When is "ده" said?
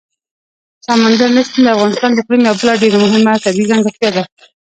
4.15-4.23